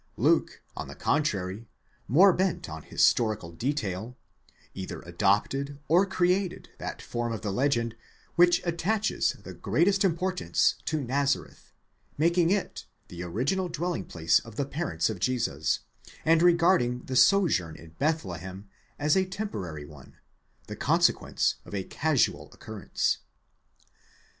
Luke, 0.17 0.63
on 0.75 0.87
the 0.87 0.95
contrary, 0.95 1.67
more 2.07 2.33
bent 2.33 2.67
on 2.67 2.81
historic 2.81 3.41
detail, 3.59 4.17
either 4.73 5.03
adopted 5.03 5.77
or 5.87 6.07
created 6.07 6.69
that 6.79 7.03
form 7.03 7.31
of 7.31 7.41
the 7.41 7.51
legend, 7.51 7.95
which 8.35 8.63
attaches 8.65 9.33
the 9.43 9.53
greatest 9.53 10.03
important 10.03 10.73
to 10.85 10.99
Nazareth, 11.01 11.71
making 12.17 12.49
it 12.49 12.87
the 13.09 13.21
original 13.21 13.69
dwelling 13.69 14.05
place 14.05 14.39
of 14.39 14.55
the 14.55 14.65
parents 14.65 15.07
of 15.07 15.19
Jesus, 15.19 15.81
and 16.25 16.41
regarding 16.41 17.03
the 17.03 17.15
sojourn 17.15 17.75
in 17.75 17.91
Bethlehem 17.99 18.67
as 18.97 19.15
a 19.15 19.25
temporary 19.27 19.85
one, 19.85 20.17
the 20.65 20.75
consequence 20.75 21.57
of 21.63 21.75
a 21.75 21.83
casual 21.83 22.51
occurrence. 22.53 23.19